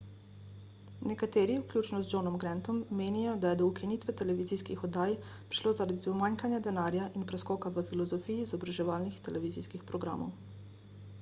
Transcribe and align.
nekateri 1.09 1.55
vključno 1.63 1.97
z 2.05 2.09
johnom 2.13 2.37
grantom 2.43 2.77
menijo 3.01 3.35
da 3.43 3.51
je 3.51 3.59
do 3.59 3.67
ukinitve 3.71 4.15
televizijskih 4.21 4.85
oddaj 4.87 5.13
prišlo 5.51 5.73
zaradi 5.81 5.99
pomanjkanja 6.05 6.61
denarja 6.69 7.09
in 7.21 7.27
preskoka 7.33 7.73
v 7.77 7.83
filozofiji 7.91 8.41
izobraževalnih 8.47 9.21
televizijskih 9.29 9.85
programov 9.93 10.33